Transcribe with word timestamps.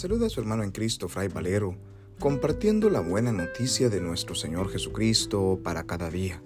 saluda 0.00 0.28
a 0.28 0.30
su 0.30 0.40
hermano 0.40 0.62
en 0.62 0.70
Cristo, 0.70 1.10
Fray 1.10 1.28
Valero, 1.28 1.76
compartiendo 2.18 2.88
la 2.88 3.00
buena 3.00 3.32
noticia 3.32 3.90
de 3.90 4.00
nuestro 4.00 4.34
Señor 4.34 4.70
Jesucristo 4.70 5.60
para 5.62 5.84
cada 5.84 6.08
día. 6.08 6.42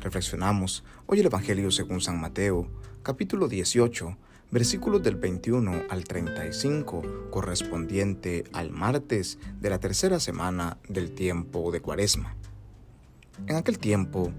Reflexionamos 0.00 0.84
hoy 1.06 1.20
el 1.20 1.26
Evangelio 1.26 1.70
según 1.70 2.02
San 2.02 2.20
Mateo, 2.20 2.68
capítulo 3.02 3.48
18, 3.48 4.18
versículos 4.50 5.02
del 5.02 5.16
21 5.16 5.84
al 5.88 6.04
35, 6.04 7.30
correspondiente 7.30 8.44
al 8.52 8.70
martes 8.70 9.38
de 9.62 9.70
la 9.70 9.80
tercera 9.80 10.20
semana 10.20 10.76
del 10.86 11.12
tiempo 11.12 11.72
de 11.72 11.80
Cuaresma. 11.80 12.36
En 13.46 13.56
aquel 13.56 13.78
tiempo, 13.78 14.30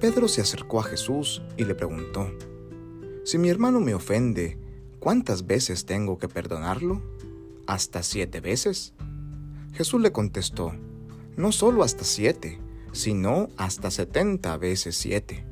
Pedro 0.00 0.26
se 0.26 0.40
acercó 0.40 0.80
a 0.80 0.84
Jesús 0.84 1.42
y 1.58 1.66
le 1.66 1.74
preguntó, 1.74 2.30
Si 3.26 3.36
mi 3.36 3.50
hermano 3.50 3.78
me 3.78 3.92
ofende, 3.92 4.56
¿cuántas 5.00 5.46
veces 5.46 5.84
tengo 5.84 6.16
que 6.16 6.28
perdonarlo? 6.28 7.19
¿Hasta 7.70 8.02
siete 8.02 8.40
veces? 8.40 8.94
Jesús 9.74 10.00
le 10.00 10.10
contestó, 10.10 10.72
no 11.36 11.52
solo 11.52 11.84
hasta 11.84 12.02
siete, 12.02 12.58
sino 12.90 13.48
hasta 13.56 13.92
setenta 13.92 14.56
veces 14.56 14.96
siete. 14.96 15.46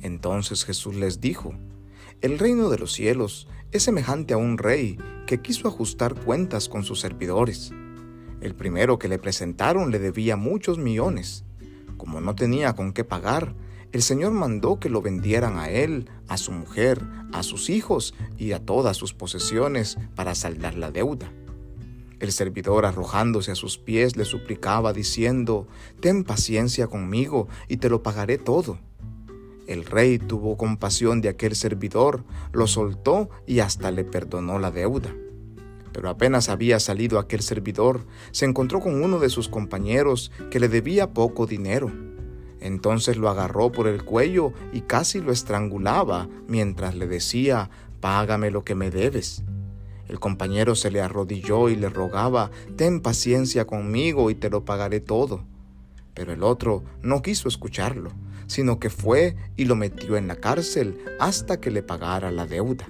Entonces 0.00 0.64
Jesús 0.64 0.96
les 0.96 1.20
dijo, 1.20 1.54
el 2.22 2.40
reino 2.40 2.70
de 2.70 2.78
los 2.78 2.92
cielos 2.92 3.46
es 3.70 3.84
semejante 3.84 4.34
a 4.34 4.36
un 4.36 4.58
rey 4.58 4.98
que 5.28 5.40
quiso 5.40 5.68
ajustar 5.68 6.16
cuentas 6.16 6.68
con 6.68 6.82
sus 6.82 6.98
servidores. 6.98 7.70
El 8.40 8.56
primero 8.56 8.98
que 8.98 9.06
le 9.06 9.20
presentaron 9.20 9.92
le 9.92 10.00
debía 10.00 10.34
muchos 10.34 10.76
millones. 10.76 11.44
Como 11.96 12.20
no 12.20 12.34
tenía 12.34 12.74
con 12.74 12.92
qué 12.92 13.04
pagar, 13.04 13.54
el 13.90 14.02
Señor 14.02 14.32
mandó 14.32 14.78
que 14.78 14.90
lo 14.90 15.00
vendieran 15.00 15.58
a 15.58 15.70
él, 15.70 16.10
a 16.28 16.36
su 16.36 16.52
mujer, 16.52 17.02
a 17.32 17.42
sus 17.42 17.70
hijos 17.70 18.14
y 18.36 18.52
a 18.52 18.58
todas 18.58 18.98
sus 18.98 19.14
posesiones 19.14 19.96
para 20.14 20.34
saldar 20.34 20.74
la 20.74 20.90
deuda. 20.90 21.32
El 22.20 22.32
servidor 22.32 22.84
arrojándose 22.84 23.52
a 23.52 23.54
sus 23.54 23.78
pies 23.78 24.16
le 24.16 24.26
suplicaba 24.26 24.92
diciendo, 24.92 25.66
Ten 26.00 26.24
paciencia 26.24 26.86
conmigo 26.86 27.48
y 27.66 27.78
te 27.78 27.88
lo 27.88 28.02
pagaré 28.02 28.36
todo. 28.36 28.78
El 29.66 29.86
rey 29.86 30.18
tuvo 30.18 30.58
compasión 30.58 31.22
de 31.22 31.30
aquel 31.30 31.54
servidor, 31.54 32.24
lo 32.52 32.66
soltó 32.66 33.30
y 33.46 33.60
hasta 33.60 33.90
le 33.90 34.04
perdonó 34.04 34.58
la 34.58 34.70
deuda. 34.70 35.14
Pero 35.92 36.10
apenas 36.10 36.50
había 36.50 36.78
salido 36.78 37.18
aquel 37.18 37.40
servidor, 37.40 38.04
se 38.32 38.44
encontró 38.44 38.80
con 38.80 39.02
uno 39.02 39.18
de 39.18 39.30
sus 39.30 39.48
compañeros 39.48 40.30
que 40.50 40.60
le 40.60 40.68
debía 40.68 41.14
poco 41.14 41.46
dinero 41.46 41.90
entonces 42.60 43.16
lo 43.16 43.28
agarró 43.28 43.70
por 43.70 43.86
el 43.86 44.04
cuello 44.04 44.52
y 44.72 44.82
casi 44.82 45.20
lo 45.20 45.32
estrangulaba 45.32 46.28
mientras 46.46 46.94
le 46.94 47.06
decía, 47.06 47.70
Págame 48.00 48.50
lo 48.50 48.64
que 48.64 48.74
me 48.74 48.90
debes. 48.90 49.42
El 50.08 50.20
compañero 50.20 50.74
se 50.74 50.90
le 50.90 51.00
arrodilló 51.00 51.68
y 51.68 51.76
le 51.76 51.88
rogaba, 51.88 52.50
Ten 52.76 53.00
paciencia 53.00 53.66
conmigo 53.66 54.30
y 54.30 54.34
te 54.34 54.50
lo 54.50 54.64
pagaré 54.64 55.00
todo. 55.00 55.44
Pero 56.14 56.32
el 56.32 56.42
otro 56.42 56.82
no 57.02 57.22
quiso 57.22 57.48
escucharlo, 57.48 58.10
sino 58.46 58.78
que 58.78 58.90
fue 58.90 59.36
y 59.56 59.66
lo 59.66 59.76
metió 59.76 60.16
en 60.16 60.26
la 60.26 60.36
cárcel 60.36 60.98
hasta 61.20 61.60
que 61.60 61.70
le 61.70 61.82
pagara 61.82 62.30
la 62.30 62.46
deuda. 62.46 62.88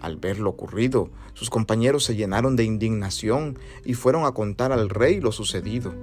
Al 0.00 0.16
ver 0.16 0.38
lo 0.38 0.50
ocurrido, 0.50 1.10
sus 1.34 1.48
compañeros 1.48 2.04
se 2.04 2.16
llenaron 2.16 2.56
de 2.56 2.64
indignación 2.64 3.58
y 3.84 3.94
fueron 3.94 4.24
a 4.24 4.32
contar 4.32 4.72
al 4.72 4.88
rey 4.88 5.20
lo 5.20 5.30
sucedido. 5.30 5.94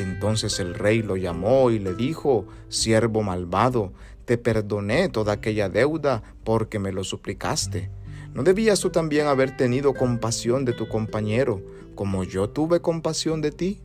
Entonces 0.00 0.60
el 0.60 0.74
rey 0.74 1.02
lo 1.02 1.16
llamó 1.16 1.70
y 1.70 1.78
le 1.78 1.94
dijo, 1.94 2.46
siervo 2.70 3.22
malvado, 3.22 3.92
te 4.24 4.38
perdoné 4.38 5.10
toda 5.10 5.34
aquella 5.34 5.68
deuda 5.68 6.22
porque 6.42 6.78
me 6.78 6.90
lo 6.90 7.04
suplicaste. 7.04 7.90
¿No 8.32 8.42
debías 8.42 8.80
tú 8.80 8.88
también 8.90 9.26
haber 9.26 9.56
tenido 9.56 9.92
compasión 9.92 10.64
de 10.64 10.72
tu 10.72 10.88
compañero, 10.88 11.60
como 11.94 12.24
yo 12.24 12.48
tuve 12.48 12.80
compasión 12.80 13.42
de 13.42 13.50
ti? 13.52 13.82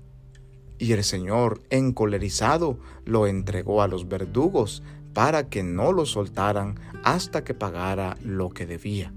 Y 0.78 0.94
el 0.94 1.04
Señor, 1.04 1.62
encolerizado, 1.70 2.80
lo 3.04 3.28
entregó 3.28 3.82
a 3.82 3.88
los 3.90 4.08
verdugos 4.08 4.82
para 5.14 5.50
que 5.50 5.64
no 5.64 5.92
lo 5.92 6.06
soltaran 6.06 6.80
hasta 7.04 7.44
que 7.44 7.54
pagara 7.54 8.18
lo 8.24 8.52
que 8.52 8.66
debía. 8.66 9.12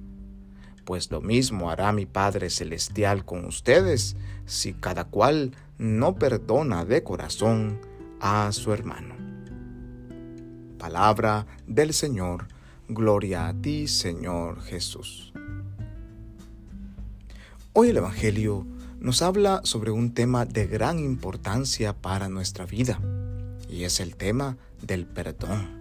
Pues 0.89 1.11
lo 1.11 1.21
mismo 1.21 1.71
hará 1.71 1.93
mi 1.93 2.07
Padre 2.07 2.49
Celestial 2.49 3.27
con 3.27 3.45
ustedes 3.45 4.17
si 4.47 4.73
cada 4.73 5.05
cual 5.05 5.53
no 5.77 6.15
perdona 6.15 6.87
de 6.87 7.03
corazón 7.03 7.79
a 8.21 8.51
su 8.53 8.73
hermano. 8.73 9.15
Palabra 10.79 11.47
del 11.67 11.93
Señor, 11.93 12.49
gloria 12.89 13.49
a 13.49 13.53
ti 13.53 13.87
Señor 13.87 14.63
Jesús. 14.63 15.35
Hoy 17.75 17.91
el 17.91 17.99
Evangelio 17.99 18.67
nos 18.99 19.21
habla 19.21 19.61
sobre 19.65 19.91
un 19.91 20.15
tema 20.15 20.47
de 20.47 20.67
gran 20.67 21.01
importancia 21.01 21.93
para 21.93 22.31
nuestra 22.31 22.65
vida, 22.65 22.99
y 23.69 23.85
es 23.85 24.01
el 24.01 24.17
tema 24.17 24.57
del 24.81 25.05
perdón. 25.05 25.78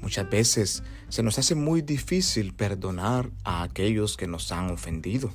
Muchas 0.00 0.28
veces 0.30 0.82
se 1.08 1.22
nos 1.22 1.38
hace 1.38 1.54
muy 1.54 1.82
difícil 1.82 2.54
perdonar 2.54 3.30
a 3.44 3.62
aquellos 3.62 4.16
que 4.16 4.26
nos 4.26 4.52
han 4.52 4.70
ofendido. 4.70 5.32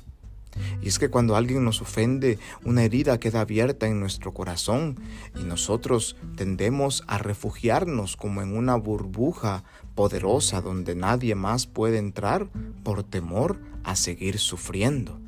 Y 0.82 0.88
es 0.88 0.98
que 0.98 1.10
cuando 1.10 1.36
alguien 1.36 1.64
nos 1.64 1.80
ofende, 1.80 2.38
una 2.64 2.84
herida 2.84 3.18
queda 3.18 3.40
abierta 3.40 3.86
en 3.86 4.00
nuestro 4.00 4.32
corazón 4.32 4.96
y 5.38 5.42
nosotros 5.42 6.16
tendemos 6.36 7.02
a 7.06 7.18
refugiarnos 7.18 8.16
como 8.16 8.42
en 8.42 8.56
una 8.56 8.76
burbuja 8.76 9.64
poderosa 9.94 10.60
donde 10.60 10.94
nadie 10.94 11.34
más 11.34 11.66
puede 11.66 11.98
entrar 11.98 12.48
por 12.82 13.02
temor 13.02 13.60
a 13.82 13.96
seguir 13.96 14.38
sufriendo. 14.38 15.18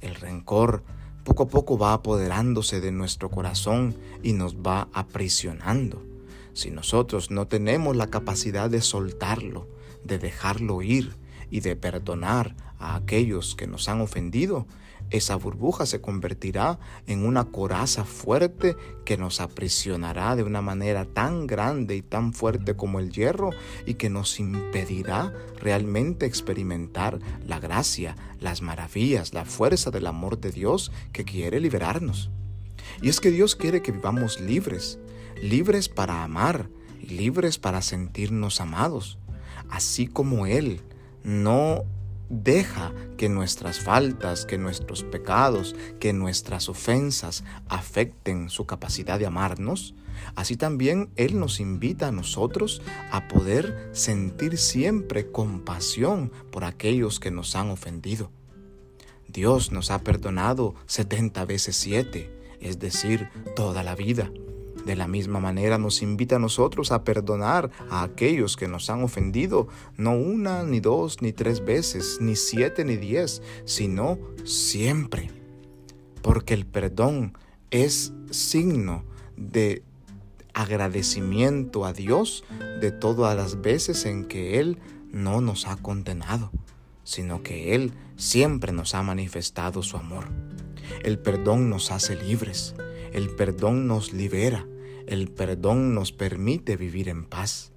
El 0.00 0.14
rencor 0.14 0.82
poco 1.24 1.42
a 1.44 1.48
poco 1.48 1.76
va 1.76 1.92
apoderándose 1.92 2.80
de 2.80 2.92
nuestro 2.92 3.30
corazón 3.30 3.96
y 4.22 4.32
nos 4.32 4.56
va 4.56 4.88
aprisionando. 4.94 6.07
Si 6.58 6.72
nosotros 6.72 7.30
no 7.30 7.46
tenemos 7.46 7.94
la 7.94 8.08
capacidad 8.08 8.68
de 8.68 8.80
soltarlo, 8.80 9.68
de 10.02 10.18
dejarlo 10.18 10.82
ir 10.82 11.14
y 11.52 11.60
de 11.60 11.76
perdonar 11.76 12.56
a 12.80 12.96
aquellos 12.96 13.54
que 13.54 13.68
nos 13.68 13.88
han 13.88 14.00
ofendido, 14.00 14.66
esa 15.10 15.36
burbuja 15.36 15.86
se 15.86 16.00
convertirá 16.00 16.80
en 17.06 17.24
una 17.24 17.44
coraza 17.44 18.04
fuerte 18.04 18.76
que 19.04 19.16
nos 19.16 19.40
aprisionará 19.40 20.34
de 20.34 20.42
una 20.42 20.60
manera 20.60 21.04
tan 21.04 21.46
grande 21.46 21.94
y 21.94 22.02
tan 22.02 22.32
fuerte 22.32 22.74
como 22.74 22.98
el 22.98 23.12
hierro 23.12 23.50
y 23.86 23.94
que 23.94 24.10
nos 24.10 24.40
impedirá 24.40 25.32
realmente 25.60 26.26
experimentar 26.26 27.20
la 27.46 27.60
gracia, 27.60 28.16
las 28.40 28.62
maravillas, 28.62 29.32
la 29.32 29.44
fuerza 29.44 29.92
del 29.92 30.08
amor 30.08 30.40
de 30.40 30.50
Dios 30.50 30.90
que 31.12 31.22
quiere 31.24 31.60
liberarnos. 31.60 32.30
Y 33.00 33.10
es 33.10 33.20
que 33.20 33.30
Dios 33.30 33.54
quiere 33.54 33.80
que 33.80 33.92
vivamos 33.92 34.40
libres, 34.40 34.98
libres 35.42 35.88
para 35.88 36.24
amar 36.24 36.68
libres 37.08 37.58
para 37.58 37.82
sentirnos 37.82 38.60
amados, 38.60 39.18
así 39.70 40.06
como 40.06 40.46
Él 40.46 40.80
no 41.22 41.84
deja 42.28 42.92
que 43.16 43.28
nuestras 43.28 43.80
faltas, 43.80 44.44
que 44.44 44.58
nuestros 44.58 45.02
pecados, 45.02 45.74
que 45.98 46.12
nuestras 46.12 46.68
ofensas 46.68 47.44
afecten 47.68 48.50
su 48.50 48.66
capacidad 48.66 49.18
de 49.18 49.26
amarnos, 49.26 49.94
así 50.34 50.56
también 50.56 51.10
Él 51.16 51.38
nos 51.38 51.60
invita 51.60 52.08
a 52.08 52.12
nosotros 52.12 52.82
a 53.10 53.28
poder 53.28 53.90
sentir 53.92 54.58
siempre 54.58 55.30
compasión 55.30 56.30
por 56.50 56.64
aquellos 56.64 57.20
que 57.20 57.30
nos 57.30 57.56
han 57.56 57.70
ofendido. 57.70 58.30
Dios 59.26 59.72
nos 59.72 59.90
ha 59.90 60.00
perdonado 60.00 60.74
setenta 60.86 61.44
veces 61.44 61.76
siete, 61.76 62.34
es 62.60 62.78
decir, 62.78 63.28
toda 63.54 63.82
la 63.82 63.94
vida. 63.94 64.30
De 64.88 64.96
la 64.96 65.06
misma 65.06 65.38
manera 65.38 65.76
nos 65.76 66.00
invita 66.00 66.36
a 66.36 66.38
nosotros 66.38 66.92
a 66.92 67.04
perdonar 67.04 67.70
a 67.90 68.02
aquellos 68.02 68.56
que 68.56 68.68
nos 68.68 68.88
han 68.88 69.02
ofendido, 69.02 69.68
no 69.98 70.12
una, 70.12 70.62
ni 70.62 70.80
dos, 70.80 71.20
ni 71.20 71.34
tres 71.34 71.62
veces, 71.62 72.16
ni 72.22 72.36
siete, 72.36 72.86
ni 72.86 72.96
diez, 72.96 73.42
sino 73.66 74.18
siempre. 74.44 75.30
Porque 76.22 76.54
el 76.54 76.64
perdón 76.64 77.36
es 77.70 78.14
signo 78.30 79.04
de 79.36 79.82
agradecimiento 80.54 81.84
a 81.84 81.92
Dios 81.92 82.42
de 82.80 82.90
todas 82.90 83.36
las 83.36 83.60
veces 83.60 84.06
en 84.06 84.24
que 84.24 84.58
Él 84.58 84.78
no 85.12 85.42
nos 85.42 85.66
ha 85.66 85.76
condenado, 85.76 86.50
sino 87.04 87.42
que 87.42 87.74
Él 87.74 87.92
siempre 88.16 88.72
nos 88.72 88.94
ha 88.94 89.02
manifestado 89.02 89.82
su 89.82 89.98
amor. 89.98 90.28
El 91.04 91.18
perdón 91.18 91.68
nos 91.68 91.90
hace 91.90 92.16
libres, 92.16 92.74
el 93.12 93.28
perdón 93.28 93.86
nos 93.86 94.14
libera, 94.14 94.64
el 95.08 95.28
perdón 95.28 95.94
nos 95.94 96.12
permite 96.12 96.76
vivir 96.76 97.08
en 97.08 97.24
paz. 97.24 97.72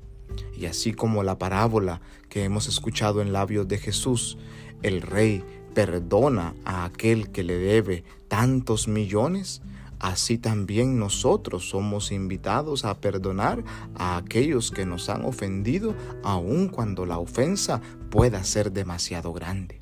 Y 0.55 0.65
así 0.65 0.93
como 0.93 1.23
la 1.23 1.39
parábola 1.39 2.01
que 2.29 2.43
hemos 2.43 2.67
escuchado 2.67 3.21
en 3.21 3.33
labios 3.33 3.67
de 3.67 3.77
Jesús, 3.77 4.37
el 4.81 5.01
rey 5.01 5.43
perdona 5.73 6.53
a 6.65 6.85
aquel 6.85 7.31
que 7.31 7.43
le 7.43 7.57
debe 7.57 8.03
tantos 8.27 8.87
millones, 8.87 9.61
así 9.99 10.37
también 10.37 10.99
nosotros 10.99 11.69
somos 11.69 12.11
invitados 12.11 12.85
a 12.85 12.99
perdonar 12.99 13.63
a 13.95 14.17
aquellos 14.17 14.71
que 14.71 14.85
nos 14.85 15.09
han 15.09 15.25
ofendido, 15.25 15.95
aun 16.23 16.67
cuando 16.67 17.05
la 17.05 17.17
ofensa 17.17 17.81
pueda 18.09 18.43
ser 18.43 18.71
demasiado 18.71 19.31
grande. 19.33 19.80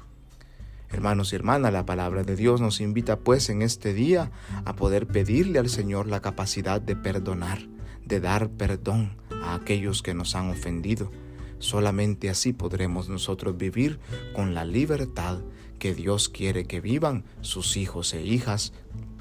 Hermanos 0.92 1.32
y 1.32 1.36
hermanas, 1.36 1.72
la 1.72 1.86
palabra 1.86 2.24
de 2.24 2.36
Dios 2.36 2.62
nos 2.62 2.82
invita 2.82 3.20
pues 3.20 3.50
en 3.50 3.62
este 3.62 3.94
día 3.94 4.32
a 4.66 4.76
poder 4.76 5.06
pedirle 5.06 5.60
al 5.60 5.70
Señor 5.70 6.08
la 6.08 6.20
capacidad 6.20 6.82
de 6.82 6.96
perdonar, 6.96 7.60
de 8.06 8.20
dar 8.20 8.50
perdón 8.50 9.16
a 9.44 9.54
aquellos 9.54 10.02
que 10.02 10.16
nos 10.16 10.34
han 10.36 10.50
ofendido. 10.50 11.12
Solamente 11.60 12.30
así 12.30 12.54
podremos 12.54 13.08
nosotros 13.08 13.56
vivir 13.56 14.00
con 14.34 14.56
la 14.56 14.66
libertad 14.66 15.42
que 15.78 15.94
Dios 15.94 16.28
quiere 16.28 16.66
que 16.66 16.82
vivan 16.82 17.24
sus 17.42 17.78
hijos 17.78 18.14
e 18.16 18.24
hijas 18.24 18.74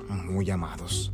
muy 0.09 0.51
amados. 0.51 1.13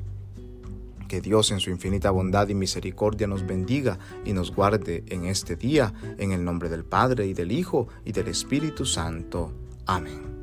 Que 1.08 1.20
Dios 1.20 1.50
en 1.50 1.58
su 1.58 1.70
infinita 1.70 2.12
bondad 2.12 2.48
y 2.48 2.54
misericordia 2.54 3.26
nos 3.26 3.44
bendiga 3.44 3.98
y 4.24 4.32
nos 4.32 4.54
guarde 4.54 5.02
en 5.08 5.24
este 5.24 5.56
día, 5.56 5.92
en 6.16 6.30
el 6.30 6.44
nombre 6.44 6.68
del 6.68 6.84
Padre 6.84 7.26
y 7.26 7.34
del 7.34 7.50
Hijo 7.50 7.88
y 8.04 8.12
del 8.12 8.28
Espíritu 8.28 8.86
Santo. 8.86 9.52
Amén 9.86 10.33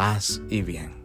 paz 0.00 0.40
y 0.48 0.62
bien. 0.62 0.99